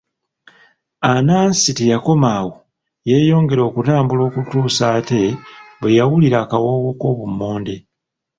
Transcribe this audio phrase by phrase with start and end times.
[1.11, 2.51] Anansi teyakoma awo,
[3.09, 5.21] yeeyongera okutambula okutuusa ate
[5.79, 7.75] bwe yawulira akawoowo k'obummonde.